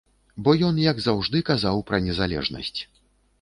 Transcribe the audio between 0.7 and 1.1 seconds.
як